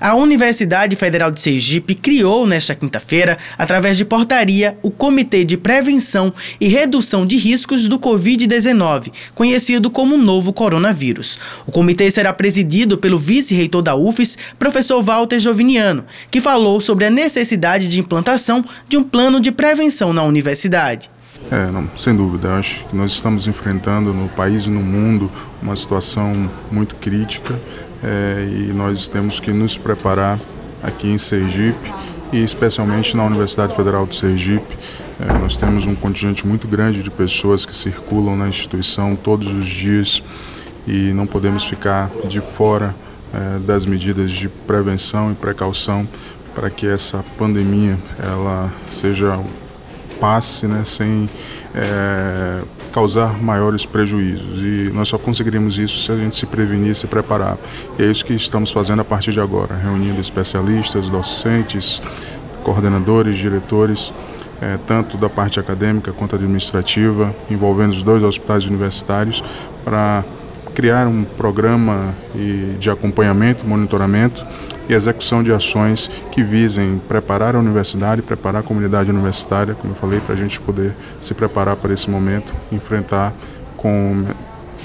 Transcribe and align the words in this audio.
A 0.00 0.14
Universidade 0.14 0.94
Federal 0.94 1.30
de 1.30 1.40
Sergipe 1.40 1.94
criou 1.94 2.46
nesta 2.46 2.74
quinta-feira, 2.74 3.38
através 3.56 3.96
de 3.96 4.04
portaria, 4.04 4.76
o 4.82 4.90
Comitê 4.90 5.44
de 5.44 5.56
Prevenção 5.56 6.32
e 6.60 6.68
Redução 6.68 7.24
de 7.24 7.36
Riscos 7.36 7.88
do 7.88 7.98
Covid-19, 7.98 9.12
conhecido 9.34 9.90
como 9.90 10.18
Novo 10.18 10.52
Coronavírus. 10.52 11.38
O 11.66 11.72
comitê 11.72 12.10
será 12.10 12.32
presidido 12.32 12.98
pelo 12.98 13.18
vice-reitor 13.18 13.82
da 13.82 13.96
UFES, 13.96 14.36
professor 14.58 15.02
Walter 15.02 15.40
Joviniano, 15.40 16.04
que 16.30 16.40
falou 16.40 16.80
sobre 16.80 17.06
a 17.06 17.10
necessidade 17.10 17.88
de 17.88 18.00
implantação 18.00 18.64
de 18.88 18.96
um 18.96 19.02
plano 19.02 19.40
de 19.40 19.50
prevenção 19.50 20.12
na 20.12 20.22
universidade. 20.22 21.10
É, 21.50 21.70
não, 21.70 21.88
sem 21.96 22.14
dúvida. 22.14 22.54
Acho 22.54 22.84
que 22.86 22.96
nós 22.96 23.12
estamos 23.12 23.46
enfrentando 23.46 24.12
no 24.12 24.28
país 24.28 24.64
e 24.64 24.70
no 24.70 24.80
mundo 24.80 25.30
uma 25.62 25.76
situação 25.76 26.50
muito 26.70 26.96
crítica 26.96 27.58
é, 28.02 28.48
e 28.50 28.72
nós 28.72 29.08
temos 29.08 29.40
que 29.40 29.52
nos 29.52 29.76
preparar 29.78 30.38
aqui 30.82 31.08
em 31.08 31.18
Sergipe 31.18 31.92
e 32.32 32.42
especialmente 32.42 33.16
na 33.16 33.24
Universidade 33.24 33.74
Federal 33.74 34.06
de 34.06 34.16
Sergipe. 34.16 34.76
É, 35.18 35.32
nós 35.38 35.56
temos 35.56 35.86
um 35.86 35.94
contingente 35.94 36.46
muito 36.46 36.68
grande 36.68 37.02
de 37.02 37.10
pessoas 37.10 37.64
que 37.64 37.74
circulam 37.74 38.36
na 38.36 38.48
instituição 38.48 39.16
todos 39.16 39.48
os 39.48 39.66
dias 39.66 40.22
e 40.86 41.12
não 41.12 41.26
podemos 41.26 41.64
ficar 41.64 42.10
de 42.28 42.40
fora 42.40 42.94
é, 43.32 43.58
das 43.60 43.86
medidas 43.86 44.30
de 44.30 44.48
prevenção 44.48 45.32
e 45.32 45.34
precaução 45.34 46.06
para 46.54 46.70
que 46.70 46.86
essa 46.86 47.24
pandemia 47.36 47.98
ela 48.18 48.72
seja 48.90 49.38
passe 50.20 50.66
né, 50.66 50.82
sem 50.84 51.28
é, 51.74 52.62
causar 52.92 53.40
maiores 53.42 53.84
prejuízos. 53.84 54.62
E 54.62 54.90
nós 54.94 55.08
só 55.08 55.18
conseguiríamos 55.18 55.78
isso 55.78 56.00
se 56.00 56.10
a 56.10 56.16
gente 56.16 56.34
se 56.34 56.46
prevenir 56.46 56.94
se 56.94 57.06
preparar. 57.06 57.58
E 57.98 58.02
é 58.02 58.06
isso 58.06 58.24
que 58.24 58.32
estamos 58.32 58.70
fazendo 58.70 59.00
a 59.02 59.04
partir 59.04 59.32
de 59.32 59.40
agora, 59.40 59.76
reunindo 59.76 60.20
especialistas, 60.20 61.08
docentes, 61.08 62.00
coordenadores, 62.62 63.36
diretores, 63.36 64.12
é, 64.60 64.78
tanto 64.86 65.16
da 65.18 65.28
parte 65.28 65.60
acadêmica 65.60 66.12
quanto 66.12 66.34
administrativa, 66.34 67.34
envolvendo 67.50 67.92
os 67.92 68.02
dois 68.02 68.22
hospitais 68.22 68.66
universitários, 68.66 69.44
para 69.84 70.24
criar 70.76 71.06
um 71.06 71.24
programa 71.24 72.14
de 72.78 72.90
acompanhamento, 72.90 73.66
monitoramento 73.66 74.44
e 74.86 74.92
execução 74.92 75.42
de 75.42 75.50
ações 75.50 76.10
que 76.30 76.42
visem 76.42 77.00
preparar 77.08 77.56
a 77.56 77.58
universidade, 77.58 78.20
preparar 78.20 78.60
a 78.60 78.62
comunidade 78.62 79.10
universitária, 79.10 79.74
como 79.74 79.94
eu 79.94 79.96
falei, 79.96 80.20
para 80.20 80.34
a 80.34 80.36
gente 80.36 80.60
poder 80.60 80.92
se 81.18 81.32
preparar 81.32 81.76
para 81.76 81.94
esse 81.94 82.10
momento, 82.10 82.52
enfrentar 82.70 83.32
com 83.74 84.22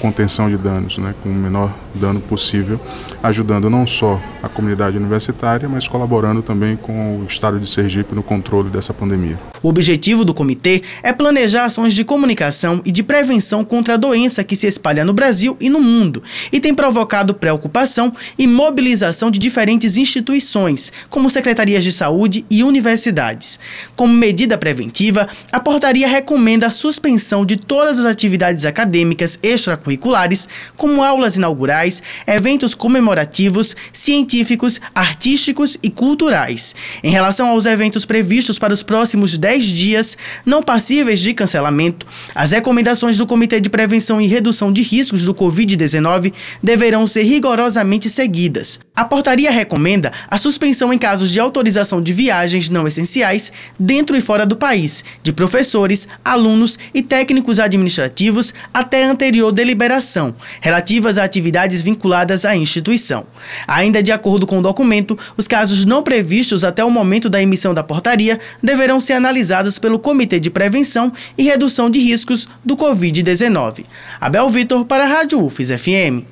contenção 0.00 0.48
de 0.48 0.56
danos, 0.56 0.96
né, 0.96 1.14
com 1.22 1.28
o 1.28 1.34
menor 1.34 1.70
dano 1.94 2.20
possível, 2.20 2.80
ajudando 3.22 3.68
não 3.68 3.86
só 3.86 4.20
a 4.42 4.48
comunidade 4.48 4.96
universitária, 4.96 5.68
mas 5.68 5.86
colaborando 5.86 6.42
também 6.42 6.76
com 6.76 7.18
o 7.18 7.26
Estado 7.28 7.58
de 7.58 7.66
Sergipe 7.66 8.14
no 8.14 8.22
controle 8.22 8.70
dessa 8.70 8.92
pandemia. 8.92 9.38
O 9.62 9.68
objetivo 9.68 10.24
do 10.24 10.34
comitê 10.34 10.82
é 11.02 11.12
planejar 11.12 11.66
ações 11.66 11.94
de 11.94 12.04
comunicação 12.04 12.82
e 12.84 12.90
de 12.90 13.02
prevenção 13.02 13.64
contra 13.64 13.94
a 13.94 13.96
doença 13.96 14.42
que 14.42 14.56
se 14.56 14.66
espalha 14.66 15.04
no 15.04 15.12
Brasil 15.12 15.56
e 15.60 15.68
no 15.68 15.80
mundo 15.80 16.22
e 16.50 16.58
tem 16.58 16.74
provocado 16.74 17.34
preocupação 17.34 18.12
e 18.36 18.46
mobilização 18.46 19.30
de 19.30 19.38
diferentes 19.38 19.96
instituições, 19.96 20.92
como 21.08 21.30
secretarias 21.30 21.84
de 21.84 21.92
saúde 21.92 22.44
e 22.50 22.64
universidades. 22.64 23.60
Como 23.94 24.12
medida 24.12 24.58
preventiva, 24.58 25.28
a 25.52 25.60
portaria 25.60 26.08
recomenda 26.08 26.66
a 26.66 26.70
suspensão 26.70 27.44
de 27.44 27.56
todas 27.56 27.98
as 27.98 28.04
atividades 28.04 28.64
acadêmicas 28.64 29.38
extracurriculares, 29.42 30.48
como 30.76 31.02
aulas 31.02 31.36
inaugurais, 31.36 31.81
eventos 32.26 32.74
comemorativos, 32.74 33.74
científicos, 33.92 34.80
artísticos 34.94 35.78
e 35.82 35.88
culturais. 35.88 36.74
Em 37.02 37.10
relação 37.10 37.48
aos 37.48 37.64
eventos 37.64 38.04
previstos 38.04 38.58
para 38.58 38.74
os 38.74 38.82
próximos 38.82 39.38
10 39.38 39.62
10 39.62 39.64
dias, 39.64 40.18
não 40.44 40.62
passíveis 40.62 41.20
de 41.20 41.32
cancelamento, 41.32 42.06
as 42.34 42.50
recomendações 42.50 43.16
do 43.16 43.26
Comitê 43.26 43.60
de 43.60 43.70
Prevenção 43.70 44.20
e 44.20 44.26
Redução 44.26 44.72
de 44.72 44.82
Riscos 44.82 45.24
do 45.24 45.34
Covid-19 45.34 46.32
deverão 46.62 47.06
ser 47.06 47.22
rigorosamente 47.22 48.10
seguidas. 48.10 48.80
A 48.94 49.06
portaria 49.06 49.50
recomenda 49.50 50.12
a 50.28 50.36
suspensão 50.36 50.92
em 50.92 50.98
casos 50.98 51.30
de 51.30 51.40
autorização 51.40 52.02
de 52.02 52.12
viagens 52.12 52.68
não 52.68 52.86
essenciais 52.86 53.50
dentro 53.78 54.14
e 54.14 54.20
fora 54.20 54.44
do 54.44 54.54
país, 54.54 55.02
de 55.22 55.32
professores, 55.32 56.06
alunos 56.22 56.78
e 56.92 57.02
técnicos 57.02 57.58
administrativos 57.58 58.52
até 58.72 59.02
anterior 59.04 59.50
deliberação, 59.50 60.34
relativas 60.60 61.16
a 61.16 61.24
atividades 61.24 61.71
vinculadas 61.80 62.44
à 62.44 62.56
instituição. 62.56 63.24
Ainda 63.66 64.02
de 64.02 64.12
acordo 64.12 64.46
com 64.46 64.58
o 64.58 64.62
documento, 64.62 65.18
os 65.36 65.48
casos 65.48 65.84
não 65.84 66.02
previstos 66.02 66.64
até 66.64 66.84
o 66.84 66.90
momento 66.90 67.28
da 67.28 67.40
emissão 67.40 67.72
da 67.72 67.82
portaria 67.82 68.38
deverão 68.62 69.00
ser 69.00 69.14
analisados 69.14 69.78
pelo 69.78 69.98
Comitê 69.98 70.38
de 70.38 70.50
Prevenção 70.50 71.12
e 71.38 71.42
Redução 71.42 71.88
de 71.88 71.98
Riscos 71.98 72.48
do 72.64 72.76
Covid-19. 72.76 73.84
Abel 74.20 74.48
Vitor 74.48 74.84
para 74.84 75.04
a 75.04 75.08
Rádio 75.08 75.42
UFES 75.42 75.70
FM. 75.70 76.31